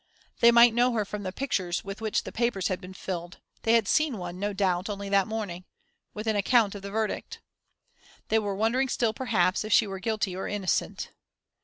They 0.39 0.49
might 0.49 0.73
know 0.73 0.93
her 0.93 1.05
from 1.05 1.21
the 1.21 1.31
pictures 1.31 1.83
with 1.83 2.01
which 2.01 2.23
the 2.23 2.31
papers 2.31 2.69
had 2.69 2.81
been 2.81 2.95
filled; 2.95 3.37
they 3.61 3.73
had 3.73 3.87
seen 3.87 4.17
one, 4.17 4.39
no 4.39 4.51
doubt, 4.51 4.89
only 4.89 5.09
that 5.09 5.27
morning, 5.27 5.63
with 6.15 6.25
an 6.25 6.35
account 6.35 6.73
of 6.73 6.81
the 6.81 6.89
verdict. 6.89 7.39
They 8.29 8.39
were 8.39 8.55
wondering 8.55 8.89
still, 8.89 9.13
perhaps, 9.13 9.63
if 9.63 9.71
she 9.71 9.85
were 9.85 9.99
guilty 9.99 10.35
or 10.35 10.47
innocent. 10.47 11.11